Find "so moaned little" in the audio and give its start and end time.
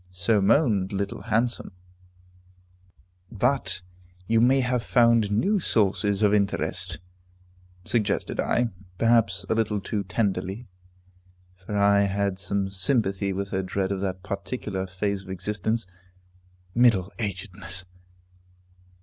0.11-1.21